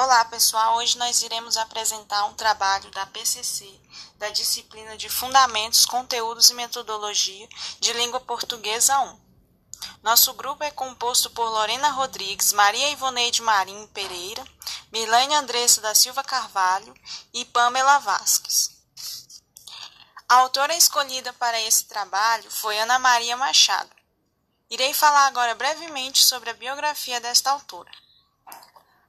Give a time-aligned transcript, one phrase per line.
[0.00, 0.76] Olá, pessoal.
[0.76, 3.68] Hoje nós iremos apresentar um trabalho da PCC,
[4.16, 7.48] da disciplina de Fundamentos, Conteúdos e Metodologia
[7.80, 9.20] de Língua Portuguesa 1.
[10.00, 14.44] Nosso grupo é composto por Lorena Rodrigues, Maria Ivoneide Marinho Pereira,
[14.92, 16.94] Milane Andressa da Silva Carvalho
[17.34, 18.70] e Pamela Vasques.
[20.28, 23.90] A autora escolhida para esse trabalho foi Ana Maria Machado.
[24.70, 27.90] Irei falar agora brevemente sobre a biografia desta autora.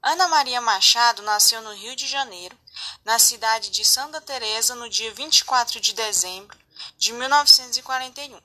[0.02, 2.58] Ana Maria Machado nasceu no Rio de Janeiro,
[3.04, 6.58] na cidade de Santa Teresa, no dia 24 de dezembro
[6.98, 8.40] de 1941.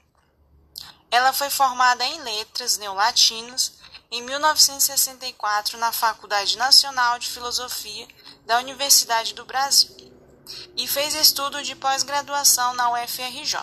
[1.12, 3.74] Ela foi formada em Letras Neolatinas
[4.10, 8.08] em 1964 na Faculdade Nacional de Filosofia
[8.44, 9.94] da Universidade do Brasil
[10.76, 13.60] e fez estudo de pós-graduação na UFRJ.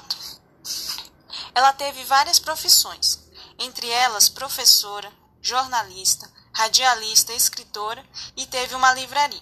[1.53, 3.19] Ela teve várias profissões,
[3.59, 5.11] entre elas professora,
[5.41, 8.05] jornalista, radialista, escritora
[8.35, 9.41] e teve uma livraria.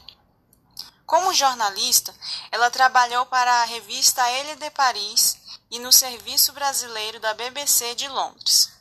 [1.05, 2.13] Como jornalista,
[2.51, 5.37] ela trabalhou para a revista Elle de Paris
[5.71, 8.71] e no Serviço Brasileiro da BBC de Londres.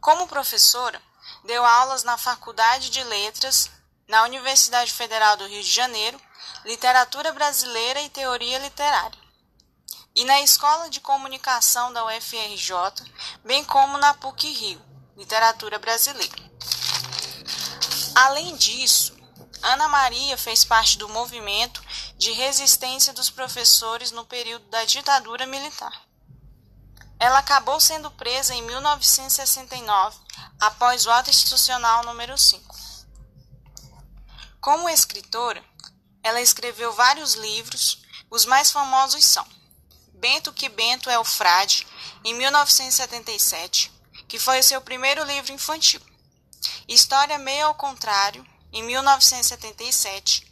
[0.00, 1.00] Como professora,
[1.44, 3.70] deu aulas na Faculdade de Letras,
[4.06, 6.20] na Universidade Federal do Rio de Janeiro,
[6.64, 9.18] Literatura Brasileira e Teoria Literária,
[10.14, 12.72] e na Escola de Comunicação da UFRJ,
[13.44, 14.82] bem como na PUC Rio,
[15.16, 16.47] Literatura Brasileira.
[18.20, 19.16] Além disso,
[19.62, 21.80] Ana Maria fez parte do movimento
[22.16, 26.02] de resistência dos professores no período da ditadura militar.
[27.20, 30.18] Ela acabou sendo presa em 1969,
[30.58, 32.76] após o ato institucional número 5.
[34.60, 35.64] Como escritora,
[36.20, 39.46] ela escreveu vários livros, os mais famosos são
[40.14, 41.86] Bento que Bento é o Frade,
[42.24, 43.92] em 1977,
[44.26, 46.00] que foi o seu primeiro livro infantil.
[46.88, 50.50] História Meio ao Contrário, em 1977.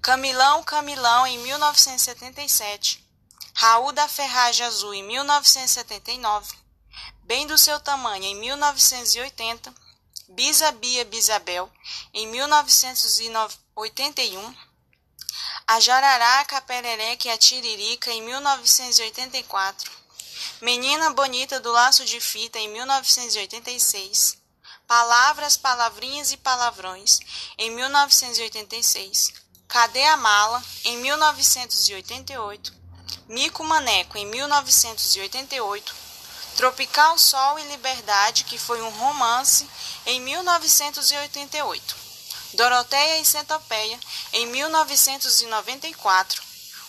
[0.00, 3.04] Camilão Camilão, em 1977.
[3.52, 6.54] Raul da Ferragem Azul, em 1979.
[7.24, 9.74] Bem do Seu Tamanho, em 1980.
[10.28, 11.68] Bisa Bia Bisabel,
[12.14, 14.54] em 1981.
[15.66, 19.90] A Jararaca, a Perereca e a Tiririca, em 1984.
[20.60, 24.41] Menina Bonita do Laço de Fita, em 1986.
[24.92, 27.18] Palavras, Palavrinhas e Palavrões,
[27.56, 29.32] em 1986.
[29.66, 32.74] Cadê a Mala, em 1988.
[33.26, 35.94] Mico Maneco, em 1988.
[36.58, 39.66] Tropical Sol e Liberdade, que foi um romance,
[40.04, 41.96] em 1988.
[42.52, 43.98] Doroteia e Centopeia,
[44.34, 46.42] em 1994.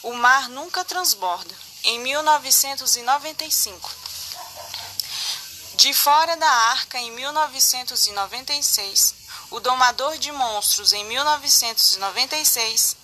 [0.04, 4.03] O Mar Nunca Transborda, em 1995.
[5.76, 9.16] De Fora da Arca, em 1996,
[9.50, 12.96] O Domador de Monstros, em 1996,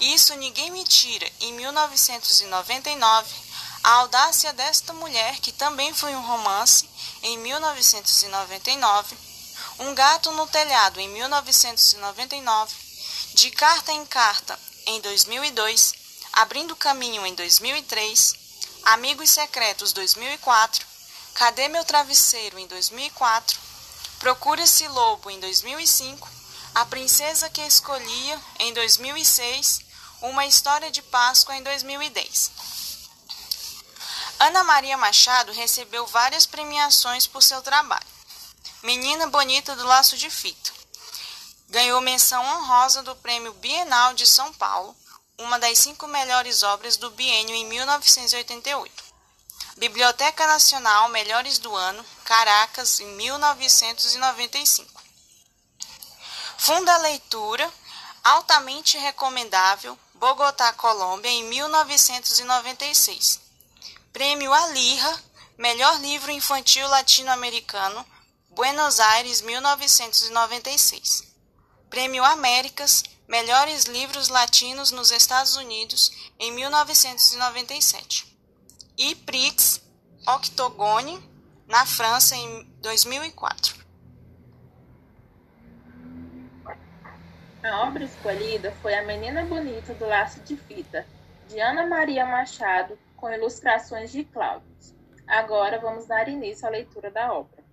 [0.00, 3.32] Isso Ninguém Me Tira, em 1999,
[3.84, 6.90] A Audácia desta Mulher, que também foi um romance,
[7.22, 9.16] em 1999,
[9.78, 12.74] Um Gato no Telhado, em 1999,
[13.34, 15.94] De Carta em Carta, em 2002,
[16.32, 18.34] Abrindo Caminho, em 2003,
[18.82, 20.85] Amigos Secretos, 2004,
[21.36, 23.58] Cadê Meu Travesseiro em 2004,
[24.18, 26.26] Procura-se Lobo em 2005,
[26.74, 29.80] A Princesa que Escolhia em 2006,
[30.22, 32.50] Uma História de Páscoa em 2010.
[34.40, 38.06] Ana Maria Machado recebeu várias premiações por seu trabalho.
[38.82, 40.72] Menina Bonita do Laço de Fita.
[41.68, 44.96] Ganhou menção honrosa do Prêmio Bienal de São Paulo,
[45.36, 49.05] uma das cinco melhores obras do biênio em 1988.
[49.78, 55.02] Biblioteca Nacional Melhores do Ano, Caracas, em 1995.
[56.56, 57.70] Funda Leitura,
[58.24, 63.38] altamente recomendável, Bogotá, Colômbia, em 1996.
[64.14, 65.22] Prêmio Alirra,
[65.58, 68.02] Melhor Livro Infantil Latino-Americano,
[68.48, 71.22] Buenos Aires, 1996.
[71.90, 78.35] Prêmio Américas, Melhores Livros Latinos nos Estados Unidos, em 1997
[78.98, 79.86] e Prix
[80.26, 81.18] Octogone,
[81.68, 83.84] na França, em 2004.
[87.62, 91.04] A obra escolhida foi A Menina Bonita do Laço de Fita,
[91.48, 94.66] de Ana Maria Machado, com ilustrações de Cláudio.
[95.26, 97.64] Agora vamos dar início à leitura da obra.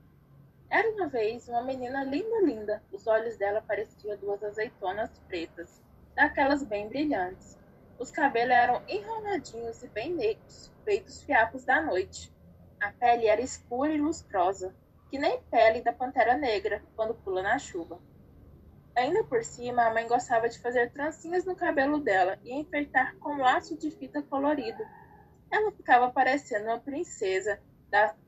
[0.69, 2.83] Era uma vez uma menina linda, linda.
[2.91, 5.79] Os olhos dela pareciam duas azeitonas pretas,
[6.15, 7.55] daquelas bem brilhantes.
[7.99, 12.33] Os cabelos eram enroladinhos e bem negros, feitos fiapos da noite.
[12.81, 14.75] A pele era escura e lustrosa,
[15.09, 17.99] que nem pele da pantera negra quando pula na chuva.
[18.95, 23.37] Ainda por cima, a mãe gostava de fazer trancinhas no cabelo dela e enfeitar com
[23.37, 24.83] laço de fita colorido.
[25.49, 27.59] Ela ficava parecendo uma princesa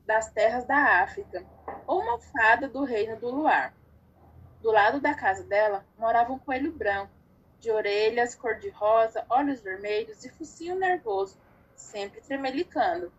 [0.06, 1.44] das terras da África
[1.86, 3.74] ou uma fada do reino do luar.
[4.60, 7.12] Do lado da casa dela morava um coelho branco,
[7.60, 11.38] de orelhas cor-de-rosa, olhos vermelhos e focinho nervoso,
[11.74, 13.12] sempre tremelicando.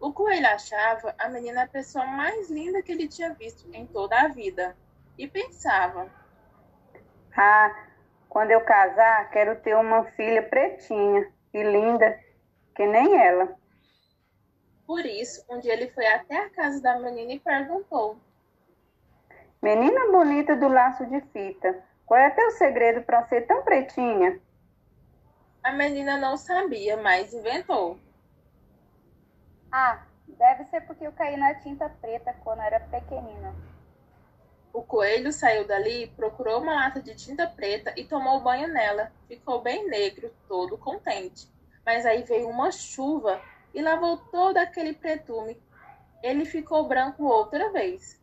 [0.00, 4.18] O coelho achava a menina a pessoa mais linda que ele tinha visto em toda
[4.18, 4.76] a vida
[5.18, 6.10] e pensava:
[7.36, 7.86] Ah,
[8.28, 12.18] quando eu casar, quero ter uma filha pretinha e linda,
[12.74, 13.54] que nem ela.
[14.86, 18.16] Por isso, um dia ele foi até a casa da menina e perguntou:
[19.62, 24.40] Menina bonita do laço de fita, qual é teu segredo para ser tão pretinha?
[25.62, 28.00] A menina não sabia, mas inventou.
[29.70, 33.54] Ah, deve ser porque eu caí na tinta preta quando era pequenina.
[34.72, 39.12] O coelho saiu dali, procurou uma lata de tinta preta e tomou banho nela.
[39.28, 41.48] Ficou bem negro, todo contente.
[41.86, 43.40] Mas aí veio uma chuva
[43.72, 45.56] e lavou todo aquele pretume.
[46.24, 48.19] Ele ficou branco outra vez.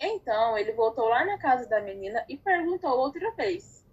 [0.00, 3.84] Então ele voltou lá na casa da menina e perguntou outra vez: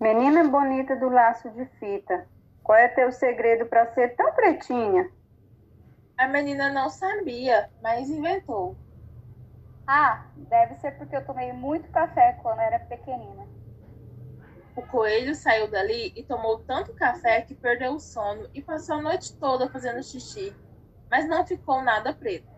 [0.00, 2.26] Menina bonita do laço de fita,
[2.62, 5.10] qual é teu segredo para ser tão pretinha?
[6.16, 8.76] A menina não sabia, mas inventou.
[9.86, 13.46] Ah, deve ser porque eu tomei muito café quando era pequenina.
[14.74, 19.02] O coelho saiu dali e tomou tanto café que perdeu o sono e passou a
[19.02, 20.54] noite toda fazendo xixi,
[21.10, 22.51] mas não ficou nada preto.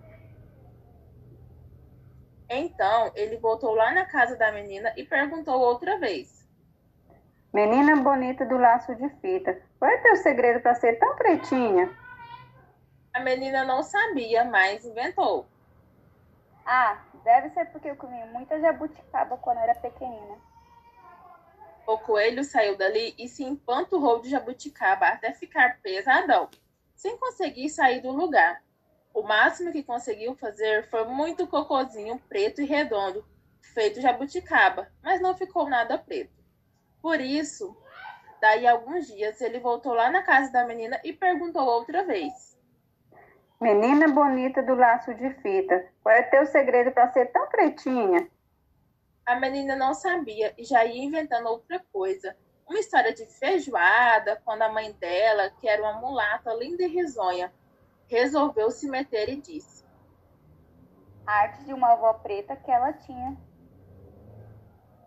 [2.48, 6.46] Então ele voltou lá na casa da menina e perguntou outra vez:
[7.52, 11.88] Menina bonita do laço de fita, qual é teu segredo para ser tão pretinha?
[13.14, 15.46] A menina não sabia, mas inventou.
[16.66, 20.36] Ah, deve ser porque eu comi muita jabuticaba quando era pequenina.
[21.86, 26.48] O coelho saiu dali e se empanturrou de jabuticaba até ficar pesadão,
[26.96, 28.63] sem conseguir sair do lugar.
[29.14, 33.24] O máximo que conseguiu fazer foi muito cocozinho preto e redondo,
[33.72, 36.34] feito jabuticaba, mas não ficou nada preto.
[37.00, 37.76] Por isso,
[38.40, 42.58] daí a alguns dias, ele voltou lá na casa da menina e perguntou outra vez:
[43.60, 48.28] Menina bonita do laço de fita, qual é teu segredo para ser tão pretinha?
[49.24, 52.36] A menina não sabia e já ia inventando outra coisa.
[52.68, 57.52] Uma história de feijoada, quando a mãe dela, que era uma mulata linda e risonha,
[58.08, 59.84] resolveu se meter e disse:
[61.26, 63.36] A arte de uma avó preta que ela tinha.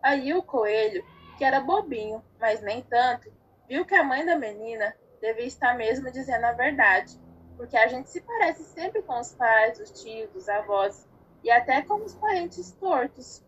[0.01, 1.03] Aí o coelho,
[1.37, 3.31] que era bobinho, mas nem tanto,
[3.67, 7.19] viu que a mãe da menina devia estar mesmo dizendo a verdade,
[7.57, 11.07] porque a gente se parece sempre com os pais, os tios, os avós
[11.43, 13.43] e até com os parentes tortos.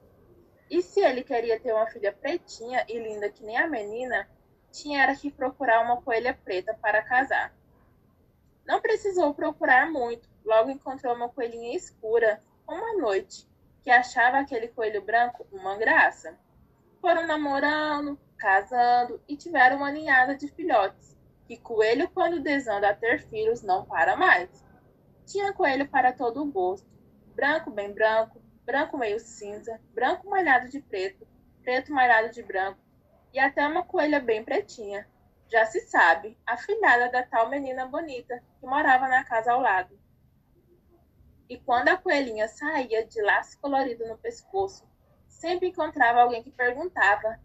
[0.70, 4.28] E se ele queria ter uma filha pretinha e linda que nem a menina,
[4.72, 7.54] tinha era que procurar uma coelha preta para casar.
[8.70, 13.50] Não precisou procurar muito, logo encontrou uma coelhinha escura, uma noite,
[13.82, 16.38] que achava aquele coelho branco uma graça.
[17.02, 21.18] Foram namorando, casando e tiveram uma ninhada de filhotes,
[21.48, 24.64] que coelho, quando desanda a ter filhos, não para mais.
[25.26, 26.96] Tinha coelho para todo o gosto,
[27.36, 31.28] branco bem branco, branco meio cinza, branco malhado de preto,
[31.64, 32.80] preto malhado de branco,
[33.34, 35.10] e até uma coelha bem pretinha.
[35.50, 40.00] Já se sabe, a filhada da tal menina bonita que morava na casa ao lado.
[41.50, 44.88] E quando a coelhinha saía de laço colorido no pescoço,
[45.28, 47.40] sempre encontrava alguém que perguntava: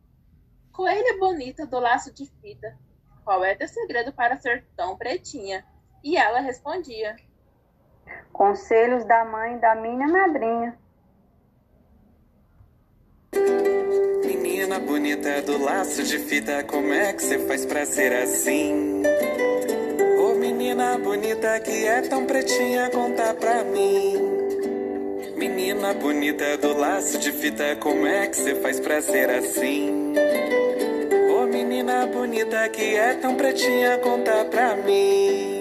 [0.71, 2.79] Coelha bonita do laço de fita,
[3.25, 5.65] qual é teu segredo para ser tão pretinha?
[6.03, 7.17] E ela respondia:
[8.31, 10.79] Conselhos da mãe da minha madrinha.
[14.65, 19.03] Menina bonita do laço de fita, como é que você faz pra ser assim?
[20.19, 24.17] Ô menina bonita que é tão pretinha, conta pra mim.
[25.37, 30.15] Menina bonita do laço de fita, como é que você faz pra ser assim?
[31.29, 35.54] Ô menina bonita que é tão pretinha, conta pra mim.